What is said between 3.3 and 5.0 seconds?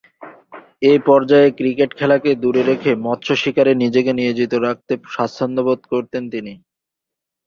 শিকারে নিজেকে নিয়োজিত রাখতে